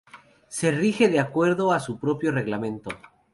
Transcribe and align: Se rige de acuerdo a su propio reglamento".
Se 0.47 0.71
rige 0.71 1.09
de 1.09 1.19
acuerdo 1.19 1.71
a 1.71 1.79
su 1.79 1.99
propio 1.99 2.31
reglamento". 2.31 2.89